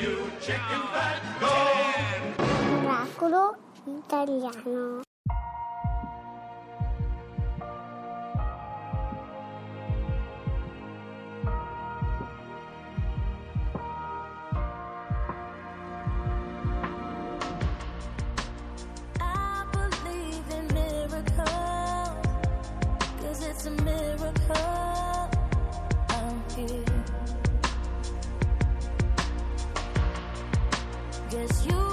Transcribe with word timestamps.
you 0.00 0.30
chicken 0.40 0.82
fat, 0.92 1.20
go! 1.40 1.52
Miracolo 2.82 3.56
italiano. 3.86 5.02
I 19.20 19.64
believe 19.72 20.48
in 20.58 20.66
miracles, 20.74 22.16
'cause 23.18 23.40
it's 23.48 23.66
a 23.66 23.70
miracle 23.70 24.73
Guess 31.46 31.66
you 31.66 31.83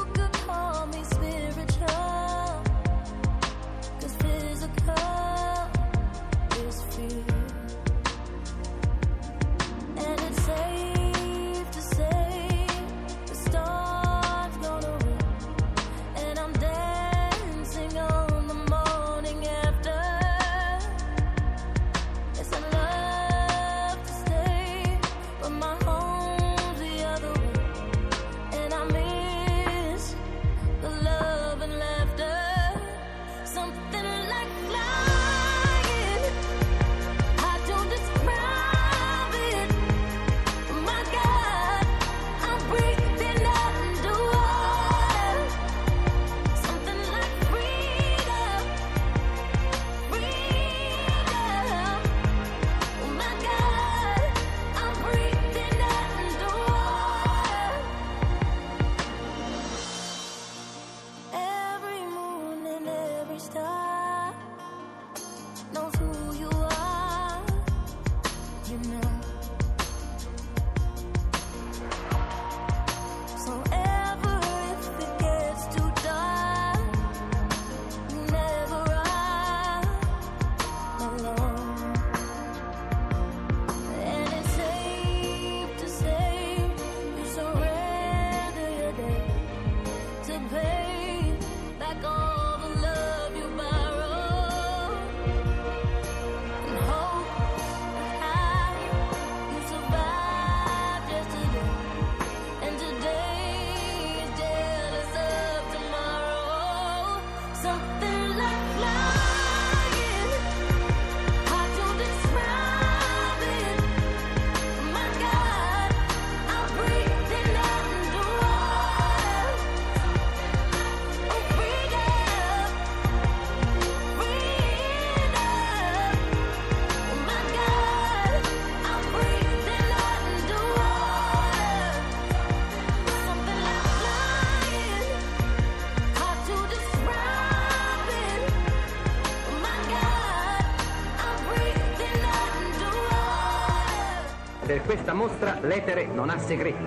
Per 144.71 144.83
questa 144.83 145.13
mostra 145.13 145.59
l'etere 145.59 146.05
non 146.05 146.29
ha 146.29 146.37
segreti. 146.37 146.81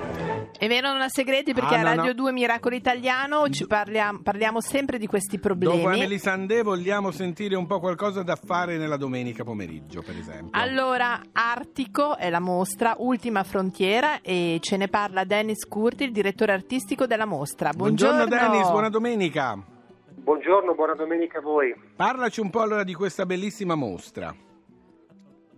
È 0.58 0.66
vero, 0.68 0.90
non 0.90 1.02
ha 1.02 1.08
segreti 1.10 1.52
perché 1.52 1.74
Ah, 1.74 1.80
a 1.80 1.82
no, 1.82 1.88
Radio 1.96 2.04
no. 2.04 2.12
2 2.14 2.32
Miracolo 2.32 2.74
Italiano 2.74 3.46
ci 3.50 3.66
parliamo, 3.66 4.20
parliamo 4.22 4.62
sempre 4.62 4.96
di 4.96 5.06
questi 5.06 5.38
problemi. 5.38 5.76
Dopo 5.76 5.88
Amelie 5.88 6.16
Sandé 6.16 6.62
vogliamo 6.62 7.10
sentire 7.10 7.56
un 7.56 7.66
po' 7.66 7.80
qualcosa 7.80 8.22
da 8.22 8.36
fare 8.36 8.78
nella 8.78 8.96
domenica 8.96 9.44
pomeriggio, 9.44 10.00
per 10.00 10.16
esempio. 10.16 10.58
Allora, 10.58 11.20
Artico 11.30 12.16
è 12.16 12.30
la 12.30 12.40
mostra, 12.40 12.94
ultima 13.00 13.44
frontiera 13.44 14.22
e 14.22 14.60
ce 14.62 14.78
ne 14.78 14.88
parla 14.88 15.24
Dennis 15.24 15.66
Curti, 15.68 16.04
il 16.04 16.12
direttore 16.12 16.52
artistico 16.52 17.06
della 17.06 17.26
mostra. 17.26 17.68
Buongiorno, 17.76 18.24
Dennis, 18.24 18.70
buona 18.70 18.88
domenica. 18.88 19.62
Buongiorno, 20.08 20.74
buona 20.74 20.94
domenica 20.94 21.36
a 21.36 21.42
voi. 21.42 21.74
Parlaci 21.96 22.40
un 22.40 22.48
po' 22.48 22.62
allora 22.62 22.82
di 22.82 22.94
questa 22.94 23.26
bellissima 23.26 23.74
mostra. 23.74 24.34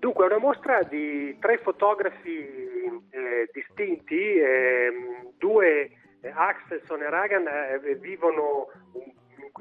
Dunque, 0.06 0.28
è 0.28 0.31
una 0.31 0.39
mostra 0.39 0.84
di 0.84 1.37
tre 1.41 1.59
fotografi 1.59 2.39
eh, 3.11 3.50
distinti, 3.53 4.39
ehm, 4.39 5.33
due, 5.37 5.91
eh, 6.21 6.31
Axelson 6.33 7.03
e 7.03 7.11
Ragan, 7.11 7.44
eh, 7.49 7.97
vivono 7.97 8.69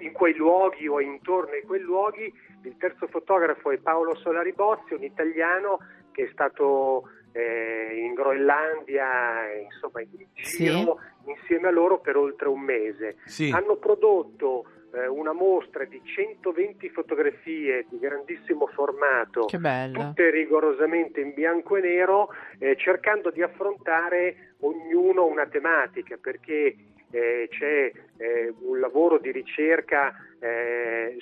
in 0.01 0.11
quei 0.11 0.35
luoghi 0.35 0.88
o 0.88 1.01
intorno 1.01 1.53
ai 1.53 1.63
quei 1.63 1.79
luoghi. 1.79 2.31
Il 2.61 2.78
terzo 2.78 3.07
fotografo 3.07 3.72
è 3.72 3.79
Paolo 3.79 4.16
Solari 4.17 4.53
Bozzi, 4.53 4.94
un 4.94 5.01
italiano 5.01 5.79
che 6.11 6.25
è 6.25 6.29
stato 6.31 7.09
eh, 7.35 7.97
in 7.97 8.13
Groenlandia, 8.13 9.51
insomma 9.62 10.00
in 10.00 10.25
giro 10.34 11.00
insieme 11.25 11.68
a 11.68 11.72
loro 11.72 12.00
per 12.00 12.16
oltre 12.16 12.47
un 12.47 12.62
mese. 12.62 13.18
Sì. 13.25 13.51
Hanno 13.53 13.75
prodotto 13.75 14.66
eh, 14.94 15.07
una 15.07 15.34
mostra 15.34 15.84
di 15.84 16.01
120 16.01 16.90
fotografie 16.90 17.85
di 17.90 18.00
grandissimo 18.00 18.68
formato, 18.68 19.47
tutte 19.47 20.29
rigorosamente 20.29 21.19
in 21.19 21.34
bianco 21.34 21.75
e 21.75 21.81
nero, 21.81 22.29
eh, 22.57 22.78
cercando 22.78 23.31
di 23.31 23.41
affrontare 23.41 24.56
ognuno 24.62 25.25
una 25.25 25.45
tematica, 25.45 26.16
perché 26.16 26.75
eh, 27.12 27.47
c'è 27.50 27.91
eh, 28.18 28.53
un 28.62 28.79
lavoro 28.79 29.18
di 29.18 29.31
ricerca 29.31 30.13
eh, 30.40 31.18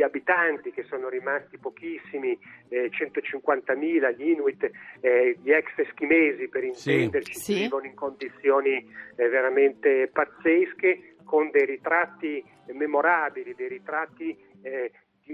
sugli 0.00 0.02
abitanti 0.02 0.70
che 0.72 0.84
sono 0.84 1.08
rimasti 1.08 1.58
pochissimi, 1.58 2.38
eh, 2.68 2.88
150.000, 2.90 4.10
gli 4.16 4.30
Inuit, 4.30 4.70
eh, 5.00 5.36
gli 5.42 5.50
ex 5.52 5.66
eschimesi 5.76 6.48
per 6.48 6.64
intenderci, 6.64 7.34
Sì. 7.38 7.54
vivono 7.54 7.84
in 7.84 7.94
condizioni 7.94 8.76
eh, 9.16 9.28
veramente 9.28 10.08
pazzesche, 10.12 11.14
con 11.24 11.50
dei 11.50 11.66
ritratti 11.66 12.42
memorabili, 12.72 13.54
dei 13.54 13.68
ritratti 13.68 14.36
eh, 14.62 14.90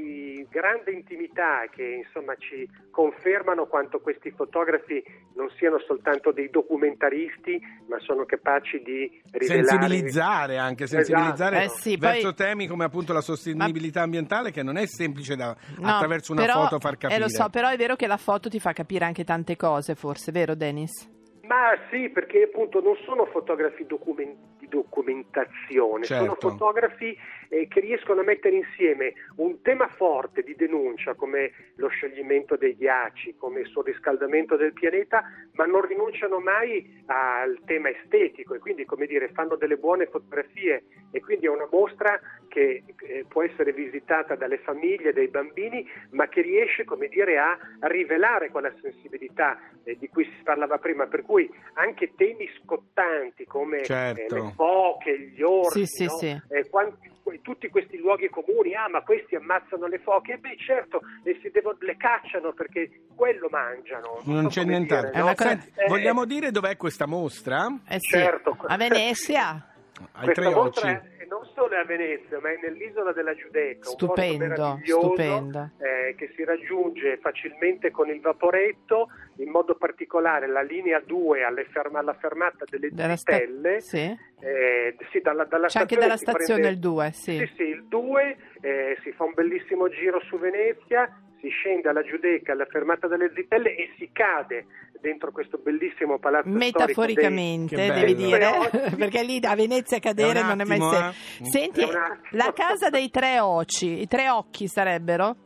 di 0.06 0.46
grande 0.50 0.92
intimità 0.92 1.64
che 1.70 2.02
insomma 2.04 2.34
ci 2.36 2.68
confermano 2.90 3.64
quanto 3.66 4.00
questi 4.00 4.30
fotografi 4.30 5.02
non 5.34 5.48
siano 5.56 5.78
soltanto 5.78 6.32
dei 6.32 6.50
documentaristi, 6.50 7.58
ma 7.88 7.98
sono 8.00 8.26
capaci 8.26 8.82
di 8.82 9.10
rivelare 9.32 9.64
Sensibilizzare 9.64 10.58
anche, 10.58 10.86
sensibilizzare 10.86 11.64
Eh 11.64 11.68
sì, 11.68 11.96
verso 11.96 12.34
poi- 12.34 12.46
temi 12.46 12.66
come 12.66 12.84
appunto 12.84 13.14
la 13.14 13.22
sostenibilità 13.22 14.02
ambientale 14.02 14.50
che 14.50 14.62
non 14.62 14.76
è 14.76 14.86
semplice 14.86 15.34
da 15.34 15.56
No, 15.78 15.88
attraverso 15.88 16.32
una 16.32 16.42
però- 16.44 16.62
foto 16.64 16.78
far 16.78 16.98
capire. 16.98 17.18
Eh, 17.18 17.22
lo 17.22 17.28
so, 17.30 17.48
però 17.48 17.68
è 17.68 17.76
vero 17.78 17.96
che 17.96 18.06
la 18.06 18.18
foto 18.18 18.50
ti 18.50 18.60
fa 18.60 18.72
capire 18.74 19.06
anche 19.06 19.24
tante 19.24 19.56
cose, 19.56 19.94
forse, 19.94 20.30
vero 20.30 20.54
Dennis? 20.54 21.14
Ma 21.46 21.70
sì, 21.90 22.08
perché 22.10 22.42
appunto 22.42 22.80
non 22.80 22.96
sono 23.04 23.24
fotografi 23.26 23.86
documen- 23.86 24.55
di 24.66 24.68
documentazione, 24.68 26.04
sono 26.04 26.36
Certo. 26.36 26.50
fotografi 26.50 27.16
eh, 27.48 27.68
che 27.68 27.80
riescono 27.80 28.20
a 28.20 28.24
mettere 28.24 28.56
insieme 28.56 29.14
un 29.36 29.62
tema 29.62 29.88
forte 29.88 30.42
di 30.42 30.54
denuncia 30.54 31.14
come 31.14 31.52
lo 31.76 31.88
scioglimento 31.88 32.56
dei 32.56 32.76
ghiacci, 32.76 33.36
come 33.36 33.60
il 33.60 33.66
surriscaldamento 33.66 34.56
del 34.56 34.72
pianeta, 34.72 35.24
ma 35.52 35.64
non 35.64 35.82
rinunciano 35.82 36.38
mai 36.40 37.02
al 37.06 37.60
tema 37.64 37.90
estetico 37.90 38.54
e 38.54 38.58
quindi 38.58 38.84
come 38.84 39.06
dire 39.06 39.28
fanno 39.28 39.56
delle 39.56 39.76
buone 39.76 40.06
fotografie 40.06 40.84
e 41.12 41.20
quindi 41.20 41.46
è 41.46 41.50
una 41.50 41.68
mostra 41.70 42.20
che 42.48 42.82
eh, 43.02 43.24
può 43.28 43.42
essere 43.42 43.72
visitata 43.72 44.34
dalle 44.34 44.58
famiglie, 44.58 45.12
dai 45.12 45.28
bambini, 45.28 45.86
ma 46.10 46.28
che 46.28 46.40
riesce 46.40 46.84
come 46.84 47.08
dire 47.08 47.38
a, 47.38 47.56
a 47.80 47.86
rivelare 47.86 48.50
quella 48.50 48.72
sensibilità 48.80 49.58
eh, 49.84 49.96
di 49.98 50.08
cui 50.08 50.24
si 50.24 50.42
parlava 50.42 50.78
prima, 50.78 51.06
per 51.06 51.22
cui 51.22 51.50
anche 51.74 52.12
temi 52.16 52.48
scottanti 52.62 53.44
come 53.44 53.84
Certo. 53.84 54.52
Eh, 54.56 54.62
le 54.62 54.64
foche, 54.64 55.18
gli 55.34 55.42
orsi, 55.42 55.86
Sì, 55.86 55.86
sì, 55.86 56.04
no? 56.04 56.16
sì. 56.16 56.40
Eh, 56.48 56.68
quanti- 56.70 57.14
tutti 57.42 57.68
questi 57.68 57.98
luoghi 57.98 58.28
comuni, 58.28 58.74
ah 58.74 58.88
ma 58.88 59.02
questi 59.02 59.34
ammazzano 59.34 59.86
le 59.88 59.98
foche, 59.98 60.34
e 60.34 60.38
beh 60.38 60.56
certo, 60.64 61.00
e 61.24 61.38
si 61.42 61.50
devo- 61.50 61.76
le 61.80 61.96
cacciano 61.96 62.52
perché 62.52 62.88
quello 63.14 63.48
mangiano. 63.50 64.20
Non 64.24 64.44
so 64.50 64.60
c'è 64.60 64.64
nient'altro. 64.66 65.18
no? 65.18 65.34
cosa- 65.34 65.48
Senti, 65.48 65.72
Eh, 65.74 65.86
vogliamo 65.88 66.24
dire 66.24 66.50
dov'è 66.52 66.76
questa 66.76 67.06
mostra? 67.06 67.66
Eh 67.88 67.98
sì, 67.98 68.16
Certo. 68.18 68.56
a 68.66 68.76
Venezia. 68.76 69.70
Ai 70.12 70.24
Questa 70.24 70.50
mostra 70.50 71.02
non 71.28 71.44
solo 71.54 71.70
è 71.74 71.78
a 71.78 71.84
Venezia, 71.84 72.38
ma 72.40 72.50
è 72.50 72.58
nell'isola 72.62 73.12
della 73.12 73.34
Giudecca, 73.34 73.88
Stupendo, 73.88 74.46
meraviglioso, 74.46 75.06
stupendo. 75.08 75.70
eh, 75.78 76.14
che 76.16 76.32
si 76.36 76.44
raggiunge 76.44 77.16
facilmente 77.18 77.90
con 77.90 78.08
il 78.08 78.20
vaporetto, 78.20 79.08
in 79.36 79.50
modo 79.50 79.74
particolare 79.74 80.46
la 80.46 80.62
linea 80.62 81.00
2 81.00 81.42
alle 81.44 81.64
ferma- 81.64 81.98
alla 82.00 82.14
fermata 82.14 82.64
delle 82.68 82.90
Della 82.92 83.16
sta- 83.16 83.32
Zitelle. 83.32 83.80
sì. 83.80 84.16
Eh, 84.38 84.96
sì, 85.10 85.20
dalla, 85.20 85.44
dalla 85.44 85.66
C'è 85.66 85.80
anche 85.80 85.94
stazione 85.94 86.00
dalla 86.06 86.16
stazione 86.16 86.60
prende- 86.60 86.68
il 86.68 86.78
2, 86.78 87.10
sì. 87.12 87.36
Sì, 87.38 87.52
sì, 87.56 87.62
il 87.62 87.84
2 87.86 88.36
eh, 88.60 88.98
si 89.02 89.12
fa 89.12 89.24
un 89.24 89.32
bellissimo 89.34 89.88
giro 89.88 90.20
su 90.20 90.38
Venezia, 90.38 91.10
si 91.40 91.48
scende 91.48 91.88
alla 91.88 92.02
Giudecca, 92.02 92.52
alla 92.52 92.66
fermata 92.66 93.06
delle 93.08 93.30
Zitelle 93.34 93.74
e 93.76 93.90
si 93.98 94.10
cade 94.12 94.66
dentro 95.00 95.30
questo 95.30 95.58
bellissimo 95.58 96.18
palazzo 96.18 96.48
Metaforicamente, 96.48 97.76
Che 97.76 97.92
devi 97.92 98.14
dire, 98.14 98.50
perché 98.96 99.22
lì 99.22 99.38
a 99.42 99.54
Venezia 99.54 99.98
cadere 99.98 100.40
È 100.40 100.42
non 100.42 100.60
è 100.60 100.64
mai 100.64 100.80
semplice. 100.80 101.42
eh. 101.42 101.46
Senti, 101.46 101.80
È 101.82 101.84
un 101.84 101.96
attimo. 101.96 102.18
la 102.30 102.52
casa 102.54 102.90
dei 102.90 103.10
tre 103.10 103.38
occhi, 103.40 104.00
i 104.00 104.06
tre 104.06 104.28
occhi 104.30 104.66
sarebbero? 104.66 105.36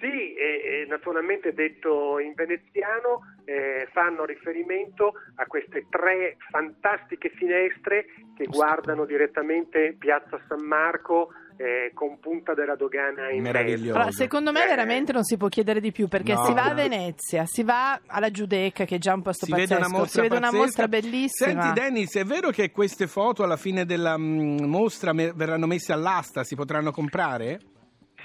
Sì, 0.00 0.34
e, 0.34 0.82
e 0.82 0.86
naturalmente 0.88 1.52
detto 1.52 2.20
in 2.20 2.32
veneziano 2.34 3.34
eh, 3.44 3.88
fanno 3.92 4.24
riferimento 4.24 5.14
a 5.36 5.46
queste 5.46 5.86
tre 5.90 6.36
fantastiche 6.50 7.30
finestre 7.30 8.06
che 8.36 8.44
guardano 8.44 9.04
direttamente 9.06 9.96
Piazza 9.98 10.40
San 10.46 10.64
Marco 10.64 11.30
eh, 11.60 11.90
con 11.92 12.20
punta 12.20 12.54
della 12.54 12.76
dogana 12.76 13.30
in 13.30 13.42
Meraviglioso. 13.42 13.98
mezzo. 13.98 14.10
Secondo 14.12 14.52
me 14.52 14.62
Eh, 14.64 14.68
veramente 14.68 15.12
non 15.12 15.24
si 15.24 15.36
può 15.36 15.48
chiedere 15.48 15.80
di 15.80 15.90
più 15.90 16.06
perché 16.06 16.32
No. 16.34 16.44
si 16.44 16.52
va 16.54 16.62
a 16.64 16.74
Venezia, 16.74 17.44
si 17.46 17.64
va 17.64 18.00
alla 18.06 18.30
Giudecca 18.30 18.84
che 18.84 18.94
è 18.94 18.98
già 18.98 19.12
un 19.12 19.22
posto 19.22 19.44
Si 19.44 19.50
pazzesco, 19.50 19.74
vede 19.74 19.86
una 19.86 19.98
mostra, 19.98 20.22
si 20.22 20.28
vede 20.28 20.36
una 20.36 20.46
pazzesca. 20.50 20.64
mostra 20.64 20.88
bellissima. 20.88 21.50
Senti 21.62 21.80
Dennis, 21.80 22.16
è 22.16 22.24
vero 22.24 22.50
che 22.50 22.70
queste 22.70 23.06
foto 23.08 23.42
alla 23.42 23.56
fine 23.56 23.84
della 23.84 24.16
mm, 24.16 24.58
mostra 24.64 25.12
me- 25.12 25.32
verranno 25.34 25.66
messe 25.66 25.92
all'asta, 25.92 26.44
si 26.44 26.54
potranno 26.54 26.92
comprare? 26.92 27.58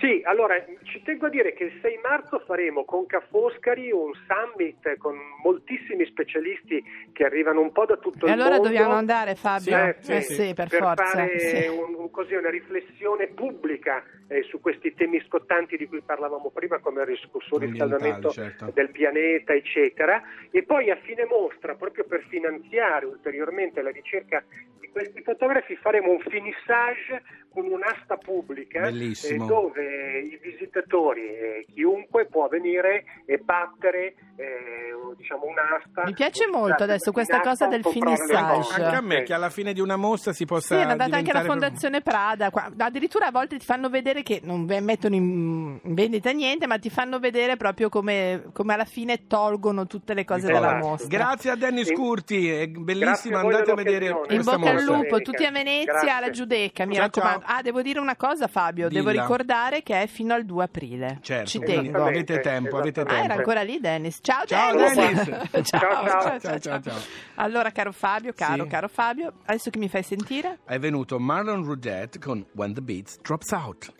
Sì, 0.03 0.21
allora 0.25 0.55
ci 0.83 1.01
tengo 1.01 1.27
a 1.27 1.29
dire 1.29 1.53
che 1.53 1.63
il 1.63 1.79
6 1.81 1.97
marzo 2.03 2.39
faremo 2.45 2.83
con 2.83 3.05
Ca' 3.05 3.23
Foscari 3.29 3.89
un 3.89 4.11
summit 4.27 4.97
con 4.97 5.15
moltissimi 5.41 6.05
specialisti 6.07 6.83
che 7.13 7.23
arrivano 7.23 7.61
un 7.61 7.71
po' 7.71 7.85
da 7.85 7.95
tutto 7.95 8.25
E 8.25 8.27
il 8.27 8.33
allora 8.33 8.55
mondo. 8.55 8.67
dobbiamo 8.67 8.95
andare 8.95 9.35
Fabio? 9.35 9.77
Eh, 9.77 9.95
Eh 10.05 10.21
sì, 10.21 10.53
per, 10.53 10.67
per 10.67 10.79
forza. 10.81 11.05
fare 11.05 11.39
sì. 11.39 11.67
un- 11.67 11.95
un- 11.95 12.11
così 12.11 12.33
una 12.35 12.49
riflessione 12.49 13.27
pubblica 13.27 14.03
eh, 14.27 14.43
su 14.43 14.59
questi 14.59 14.93
temi 14.93 15.23
scottanti 15.25 15.77
di 15.77 15.87
cui 15.87 16.01
parlavamo 16.01 16.49
prima, 16.53 16.79
come 16.79 16.99
il 17.01 17.07
ris- 17.07 17.29
surriscaldamento 17.39 18.27
Ambientali, 18.27 18.33
certo. 18.57 18.71
del 18.73 18.91
pianeta, 18.91 19.53
eccetera. 19.53 20.21
E 20.51 20.63
poi 20.63 20.91
a 20.91 20.97
fine 20.97 21.23
mostra, 21.25 21.75
proprio 21.75 22.03
per 22.03 22.25
finanziare 22.27 23.05
ulteriormente 23.05 23.81
la 23.81 23.89
ricerca 23.91 24.43
di 24.81 24.89
questi 24.89 25.21
fotografi, 25.21 25.77
faremo 25.77 26.11
un 26.11 26.19
finissage 26.19 27.23
con 27.53 27.65
un'asta 27.71 28.17
pubblica 28.17 28.81
Bellissimo. 28.81 29.43
eh, 29.45 29.47
dove 29.47 30.19
i 30.19 30.39
visitatori 30.41 31.21
e 31.21 31.65
chiunque 31.73 32.25
può 32.25 32.47
venire 32.47 33.03
e 33.25 33.37
battere 33.37 34.15
eh, 34.35 34.91
diciamo 35.15 35.45
un'asta. 35.45 36.03
Mi 36.05 36.13
piace 36.13 36.47
molto 36.47 36.83
adesso 36.83 37.11
questa 37.11 37.39
cosa 37.41 37.67
del 37.67 37.83
finissage. 37.85 38.81
Anche 38.81 38.95
a 38.95 39.01
me 39.01 39.23
che 39.23 39.33
alla 39.33 39.49
fine 39.51 39.73
di 39.73 39.79
una 39.79 39.95
mostra 39.95 40.33
si 40.33 40.45
possa 40.45 40.75
Sì, 40.75 40.81
è 40.81 40.85
andata 40.89 41.15
anche 41.17 41.31
la 41.33 41.43
Fondazione 41.43 42.01
Prada. 42.01 42.49
qua- 42.49 42.71
Addirittura 42.75 43.27
a 43.27 43.31
volte 43.31 43.57
ti 43.57 43.65
fanno 43.65 43.89
vedere 43.89 44.23
che 44.23 44.39
non 44.43 44.65
mettono 44.81 45.15
in 45.15 45.79
vendita 45.83 46.31
niente, 46.31 46.65
ma 46.67 46.79
ti 46.79 46.89
fanno 46.89 47.19
vedere 47.19 47.55
proprio 47.57 47.89
come, 47.89 48.45
come 48.53 48.73
alla 48.73 48.85
fine 48.85 49.27
tolgono 49.27 49.85
tutte 49.85 50.13
le 50.13 50.25
cose 50.25 50.49
Esatto. 50.49 50.59
dalla 50.59 50.77
mostra. 50.77 51.07
Grazie 51.07 51.51
a 51.51 51.55
Dennis 51.55 51.87
Sì. 51.87 51.93
Curti, 51.93 52.49
è 52.49 52.67
bellissimo, 52.67 53.37
andate 53.37 53.71
a 53.71 53.75
vedere. 53.75 54.07
In 54.29 54.41
bocca 54.43 54.71
al 54.71 54.83
lupo, 54.83 55.19
tutti 55.21 55.45
a 55.45 55.51
Venezia, 55.51 56.17
alla 56.17 56.29
Giudecca, 56.31 56.85
mi 56.85 56.97
raccomando. 56.97 57.42
Ah, 57.45 57.61
devo 57.61 57.81
dire 57.81 57.99
una 57.99 58.15
cosa, 58.15 58.47
Fabio, 58.47 58.89
devo 58.89 59.09
Dilla. 59.09 59.21
ricordare 59.23 59.83
che 59.83 60.01
è 60.01 60.07
fino 60.07 60.33
al 60.33 60.45
2 60.45 60.63
aprile. 60.63 61.19
Certo, 61.21 61.49
Ci 61.49 61.59
tengo. 61.59 62.03
avete 62.03 62.39
tempo, 62.39 62.77
avete 62.77 63.01
Ah, 63.01 63.11
era 63.11 63.19
tempo. 63.19 63.33
ancora 63.33 63.61
lì 63.63 63.79
Dennis. 63.79 64.19
Ciao, 64.21 64.45
Ciao, 64.45 64.75
Dennis. 64.75 64.93
Dennis. 64.95 65.23
ciao, 65.69 65.79
Ciao, 65.79 66.05
ciao. 66.07 66.39
Ciao, 66.39 66.59
ciao, 66.59 66.81
ciao. 66.81 66.99
Allora, 67.35 67.71
caro 67.71 67.91
Fabio, 67.91 68.33
caro, 68.33 68.63
Sì. 68.63 68.69
caro 68.69 68.87
Fabio, 68.87 69.33
adesso 69.45 69.69
che 69.69 69.79
mi 69.79 69.89
fai 69.89 70.03
sentire? 70.03 70.59
È 70.65 70.77
venuto 70.79 71.19
Marlon 71.19 71.63
Rudette 71.63 72.19
con 72.19 72.45
When 72.53 72.73
the 72.73 72.81
Beat 72.81 73.21
Drops 73.21 73.51
Out. 73.51 73.93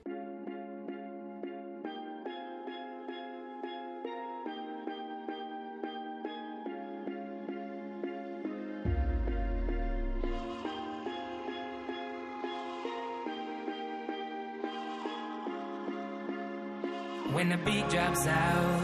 Beat 17.65 17.89
drops 17.89 18.27
out 18.27 18.83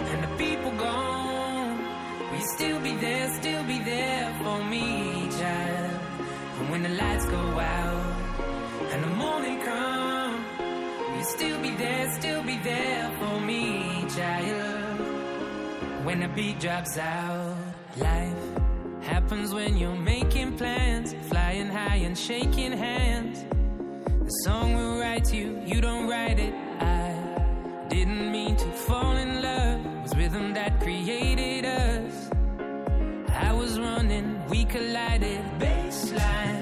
and 0.00 0.24
the 0.24 0.36
people 0.36 0.70
gone, 0.72 1.78
will 2.30 2.38
you 2.38 2.46
still 2.56 2.80
be 2.80 2.94
there, 2.96 3.28
still 3.40 3.64
be 3.64 3.78
there 3.80 4.34
for 4.42 4.64
me, 4.64 5.28
child? 5.38 6.00
And 6.58 6.70
when 6.70 6.82
the 6.82 6.88
lights 6.90 7.26
go 7.26 7.36
out 7.36 8.16
and 8.92 9.04
the 9.04 9.08
morning 9.08 9.60
come, 9.60 10.44
will 10.58 11.18
you 11.18 11.24
still 11.24 11.60
be 11.60 11.70
there, 11.76 12.10
still 12.12 12.42
be 12.42 12.56
there 12.58 13.10
for 13.18 13.40
me, 13.40 14.04
child? 14.16 15.00
When 16.04 16.20
the 16.20 16.28
beat 16.28 16.58
drops 16.60 16.96
out, 16.98 17.56
life 17.96 18.34
happens 19.02 19.52
when 19.52 19.76
you're 19.76 19.96
making 19.96 20.56
plans, 20.56 21.14
flying 21.28 21.68
high 21.68 21.96
and 21.96 22.16
shaking 22.16 22.72
hands. 22.72 23.44
The 24.24 24.30
song 24.44 24.74
will 24.74 24.98
write 24.98 25.32
you, 25.32 25.62
you 25.64 25.80
don't 25.80 26.08
write 26.08 26.38
it. 26.38 26.54
I 26.80 27.07
that 30.68 30.80
created 30.80 31.64
us. 31.64 32.30
I 33.30 33.52
was 33.52 33.78
running, 33.80 34.46
we 34.48 34.64
collided. 34.64 35.40
Baseline, 35.58 36.57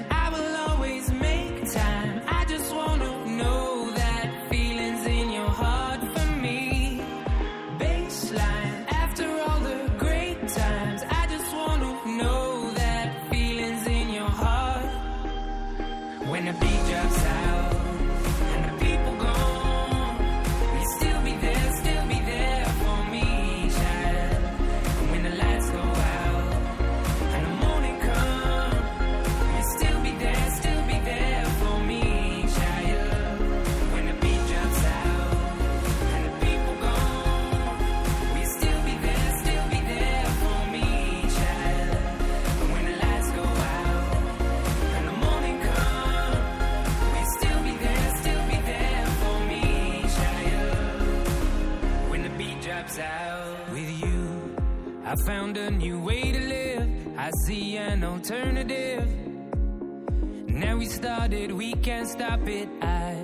we 60.77 60.85
started, 60.85 61.51
we 61.51 61.73
can't 61.73 62.07
stop 62.07 62.47
it. 62.47 62.69
I 62.81 63.15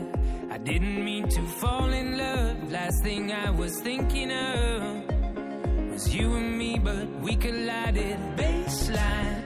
I 0.49 0.57
didn't 0.57 1.03
mean 1.03 1.27
to 1.29 1.41
fall 1.61 1.91
in 1.91 2.17
love. 2.17 2.71
Last 2.71 3.03
thing 3.03 3.31
I 3.31 3.49
was 3.51 3.79
thinking 3.79 4.31
of 4.31 5.03
was 5.91 6.13
you 6.15 6.33
and 6.33 6.57
me, 6.57 6.79
but 6.79 7.07
we 7.21 7.35
collided. 7.35 8.17
Baseline, 8.37 9.42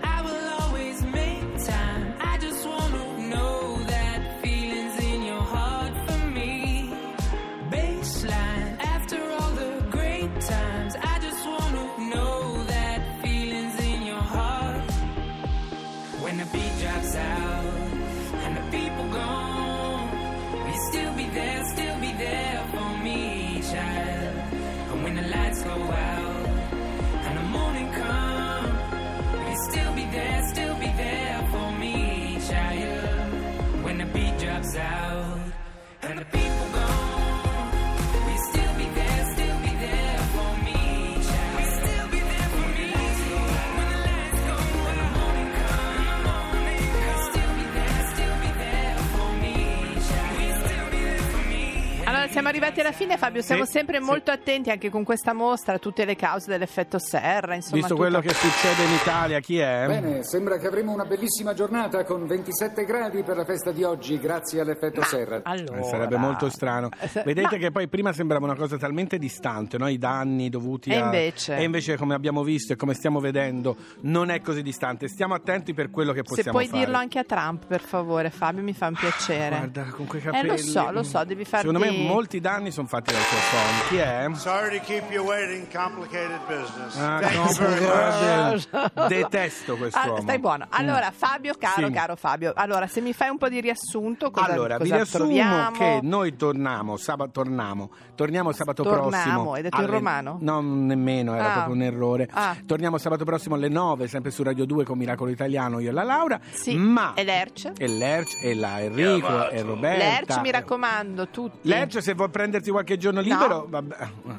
siamo 52.47 52.63
arrivati 52.65 52.79
alla 52.79 52.91
fine, 52.91 53.17
Fabio. 53.17 53.41
Siamo 53.41 53.65
Sì, 53.65 53.71
sempre 53.71 53.97
sì. 53.99 54.03
molto 54.05 54.31
attenti 54.31 54.69
anche 54.69 54.89
con 54.89 55.03
questa 55.03 55.33
mostra 55.33 55.75
a 55.75 55.79
tutte 55.79 56.05
le 56.05 56.15
cause 56.15 56.49
dell'effetto 56.49 56.97
serra. 56.97 57.55
Insomma, 57.55 57.75
Visto 57.75 57.89
tutto- 57.95 57.95
quello 58.01 58.19
che 58.21 58.33
succede 58.33 58.83
in 58.83 58.93
Italia, 58.93 59.39
chi 59.39 59.57
è? 59.57 59.83
Bene, 59.87 60.23
sembra 60.23 60.57
che 60.57 60.67
avremo 60.67 60.93
una 60.93 61.03
bellissima 61.05 61.53
giornata 61.53 62.03
con 62.05 62.25
27 62.25 62.85
gradi 62.85 63.23
per 63.23 63.35
la 63.37 63.43
festa 63.45 63.71
di 63.71 63.83
oggi, 63.83 64.17
grazie 64.19 64.61
all'effetto 64.61 65.01
serra. 65.03 65.41
Allora, 65.43 65.79
Eh, 65.79 65.83
sarebbe 65.83 66.15
molto 66.17 66.49
strano. 66.49 66.89
Eh, 66.99 67.07
se- 67.07 67.23
Vedete 67.23 67.55
ma- 67.55 67.57
che 67.57 67.71
poi 67.71 67.87
prima 67.89 68.13
sembrava 68.13 68.45
una 68.45 68.55
cosa 68.55 68.77
talmente 68.77 69.17
distante, 69.17 69.77
no? 69.77 69.87
i 69.89 69.97
danni 69.97 70.49
dovuti 70.49 70.89
E 70.91 70.95
a... 70.97 71.03
invece? 71.05 71.57
E 71.57 71.63
invece, 71.63 71.97
come 71.97 72.13
abbiamo 72.15 72.43
visto 72.43 72.73
e 72.73 72.75
come 72.77 72.93
stiamo 72.93 73.19
vedendo, 73.19 73.75
non 74.01 74.29
è 74.29 74.39
così 74.41 74.61
distante. 74.61 75.07
Stiamo 75.09 75.33
attenti 75.33 75.73
per 75.73 75.89
quello 75.89 76.11
che 76.13 76.19
Se 76.19 76.23
possiamo 76.35 76.51
puoi 76.51 76.67
fare. 76.67 76.79
dirlo 76.79 76.97
anche 76.97 77.19
a 77.19 77.23
Trump, 77.23 77.65
per 77.65 77.81
favore, 77.81 78.29
Fabio, 78.29 78.63
mi 78.63 78.73
fa 78.73 78.87
un 78.87 78.93
piacere. 78.95 79.55
Guarda, 79.57 79.83
con 79.91 80.05
quei 80.05 80.21
Eh, 80.21 80.25
capelli. 80.25 80.47
lo 80.47 80.57
so, 80.57 80.91
lo 80.91 81.03
so, 81.03 81.23
devi 81.25 81.43
farti... 81.43 81.67
Secondo 81.67 81.85
me 81.85 81.91
molti 81.91 82.36
danni 82.39 82.71
sono 82.71 82.87
fatti 82.87 83.11
dal 83.11 83.21
tuo 83.21 83.37
phone. 83.49 83.87
Chi 83.89 83.97
è? 83.97 84.27
Sorry 84.35 84.79
to 84.79 84.83
keep 84.85 85.11
you 85.11 85.25
waiting. 85.25 85.67
Complicated 85.71 86.39
business. 86.47 86.95
Ah, 86.97 87.19
no, 87.19 87.29
you 87.29 87.53
very 87.55 87.81
much. 87.81 88.69
guarda, 88.69 89.07
detesto 89.07 89.77
Ah, 89.91 90.19
stai 90.21 90.39
buono. 90.39 90.65
Allora, 90.69 91.11
Fabio, 91.15 91.53
caro, 91.57 91.87
Sì. 91.87 91.93
caro 91.93 92.15
Fabio, 92.15 92.53
allora, 92.55 92.87
se 92.87 93.01
mi 93.01 93.13
fai 93.13 93.29
un 93.29 93.37
po' 93.37 93.49
di 93.49 93.59
riassunto, 93.61 94.31
cosa, 94.31 94.51
allora, 94.51 94.77
vi 94.77 94.83
cosa 94.83 94.95
riassumo 94.95 95.23
troviamo? 95.25 95.71
che 95.71 95.99
noi 96.03 96.35
torniamo 96.35 96.97
sabato, 96.97 97.31
torniamo, 97.31 97.89
torniamo 98.15 98.51
sabato 98.51 98.83
Tornamo, 98.83 99.09
prossimo. 99.09 99.53
hai 99.53 99.61
detto 99.61 99.77
in 99.77 99.83
alle- 99.83 99.91
romano? 99.91 100.37
No, 100.41 100.61
nemmeno, 100.61 101.35
era 101.35 101.49
Ah. 101.49 101.53
proprio 101.53 101.75
un 101.75 101.81
errore. 101.81 102.29
Ah. 102.31 102.55
Torniamo 102.65 102.97
sabato 102.97 103.23
prossimo 103.25 103.55
alle 103.55 103.69
9, 103.69 104.07
sempre 104.07 104.31
su 104.31 104.43
Radio 104.43 104.65
2 104.65 104.83
con 104.85 104.97
Miracolo 104.97 105.29
Italiano, 105.31 105.79
io 105.79 105.89
e 105.89 105.93
la 105.93 106.03
Laura. 106.03 106.39
Sì, 106.51 106.75
Ma 106.75 107.13
e 107.15 107.23
Lerch? 107.23 107.71
E 107.77 107.87
Lerch, 107.87 108.43
e 108.43 108.55
la 108.55 108.81
Enrico, 108.81 109.49
e 109.49 109.61
Roberta. 109.61 110.03
Lerch, 110.03 110.37
mi 110.41 110.51
raccomando, 110.51 111.27
tutti. 111.29 111.67
Lerch, 111.67 112.01
se 112.01 112.13
vuoi 112.13 112.26
prenderti 112.29 112.69
qualche 112.71 112.97
giorno 112.97 113.21
No. 113.21 113.25
libero, 113.27 113.65
vabbè. 113.69 113.95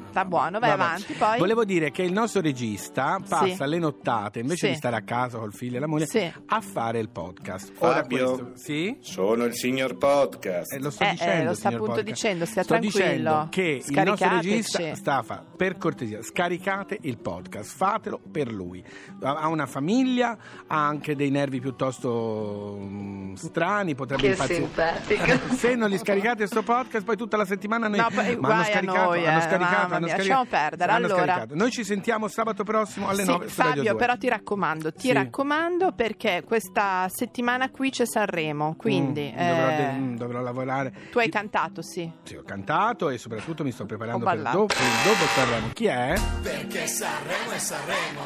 Sta 0.09 0.25
buono, 0.25 0.59
vai 0.59 0.69
Vabbè. 0.71 0.81
avanti, 0.83 1.13
poi. 1.13 1.37
Volevo 1.37 1.63
dire 1.65 1.91
che 1.91 2.03
il 2.03 2.11
nostro 2.11 2.41
regista 2.41 3.19
passa 3.27 3.45
Sì. 3.65 3.65
le 3.69 3.79
nottate, 3.79 4.39
invece 4.39 4.67
Sì. 4.67 4.71
di 4.73 4.77
stare 4.77 4.95
a 4.95 5.01
casa 5.01 5.37
col 5.37 5.53
figlio 5.53 5.77
e 5.77 5.79
la 5.79 5.87
moglie, 5.87 6.05
Sì. 6.07 6.31
a 6.47 6.61
fare 6.61 6.99
il 6.99 7.09
podcast. 7.09 7.71
Ora 7.79 7.95
Fabio? 8.01 8.35
questo, 8.35 8.51
sì? 8.55 8.97
Sono 9.01 9.45
il 9.45 9.53
signor 9.53 9.97
podcast. 9.97 10.73
Eh, 10.73 10.79
lo 10.79 10.89
sto 10.89 11.03
Eh, 11.03 11.07
eh, 11.07 11.11
dicendo, 11.11 11.43
lo 11.49 11.53
sta 11.55 11.67
appunto 11.69 11.85
podcast. 11.87 12.07
dicendo, 12.07 12.45
stia 12.45 12.63
sto 12.63 12.77
tranquillo. 12.77 13.03
dicendo 13.03 13.47
che 13.49 13.81
il 13.85 14.03
nostro 14.05 14.29
regista 14.29 14.95
sta 14.95 15.21
fa, 15.23 15.43
per 15.55 15.77
cortesia, 15.77 16.21
scaricate 16.21 16.97
il 17.01 17.17
podcast, 17.17 17.75
fatelo 17.75 18.19
per 18.31 18.51
lui. 18.51 18.83
Ha 19.21 19.37
ha 19.39 19.47
una 19.47 19.65
famiglia, 19.67 20.37
ha 20.67 20.87
anche 20.87 21.15
dei 21.15 21.29
nervi 21.29 21.59
piuttosto 21.59 22.77
mm, 22.79 23.33
strani, 23.35 23.95
potrebbe 23.95 24.21
Che 24.23 24.29
impazzire. 24.29 24.55
simpatico. 24.59 25.53
Se 25.55 25.75
non 25.75 25.89
gli 25.89 25.97
scaricate 25.97 26.37
questo 26.37 26.63
podcast, 26.63 27.05
poi 27.05 27.15
tutta 27.15 27.37
la 27.37 27.45
settimana 27.45 27.78
noi 27.87 27.97
No, 27.99 28.07
ma 28.11 28.21
hanno 28.23 28.35
guai 28.39 28.59
a 28.59 28.63
scaricato, 28.65 29.03
noi, 29.03 29.27
hanno 29.27 29.37
eh, 29.37 29.41
scaricato, 29.41 29.75
hanno 29.75 29.87
scaricato. 30.07 30.17
lasciamo 30.17 30.45
perdere. 30.45 30.91
hanno 30.91 31.05
Allora. 31.05 31.23
scaricato. 31.23 31.55
Noi 31.55 31.71
ci 31.71 31.83
sentiamo 31.83 32.27
sabato 32.27 32.63
prossimo 32.63 33.07
alle 33.07 33.23
Sì, 33.23 33.29
9 33.29 33.47
su 33.49 33.53
Radio 33.61 33.73
Fabio, 33.75 33.91
2. 33.91 33.99
però 33.99 34.17
ti 34.17 34.27
raccomando, 34.29 34.91
ti 34.93 34.99
Sì. 35.07 35.13
raccomando 35.13 35.91
perché 35.93 36.43
questa 36.45 37.07
settimana 37.09 37.69
qui 37.69 37.89
c'è 37.91 38.05
Sanremo, 38.05 38.75
quindi 38.77 39.31
Mm, 39.33 39.37
dovrò, 39.47 39.69
eh, 39.69 39.75
de- 39.75 39.91
mm, 39.91 40.15
dovrò 40.17 40.41
lavorare. 40.41 40.93
tu 41.11 41.19
hai 41.19 41.29
cantato, 41.29 41.81
sì. 41.81 42.09
Sì, 42.23 42.35
ho 42.35 42.43
cantato 42.43 43.09
e 43.09 43.17
soprattutto 43.17 43.63
mi 43.63 43.71
sto 43.71 43.85
preparando 43.85 44.25
per 44.25 44.41
dopo, 44.41 44.65
per 44.67 44.77
il 44.77 45.03
dopo 45.09 45.25
Sanremo. 45.35 45.67
Chi 45.73 45.85
è? 45.85 46.13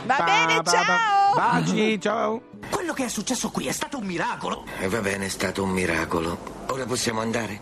Va 0.06 0.16
Pa, 0.18 0.24
bene, 0.24 0.62
pa. 0.62 0.72
ciao! 0.72 1.34
Baci, 1.36 2.00
ciao. 2.00 2.42
Quello 2.70 2.94
che 2.94 3.06
è 3.06 3.08
successo 3.08 3.50
qui 3.50 3.68
è 3.68 3.72
stato 3.72 3.98
un 3.98 4.06
miracolo. 4.06 4.66
E 4.80 4.88
va 4.88 5.00
bene, 5.00 5.26
è 5.26 5.30
stato 5.30 5.64
un 5.64 5.70
miracolo. 5.72 6.38
Ora 6.68 6.86
possiamo 6.86 7.22
andare? 7.22 7.62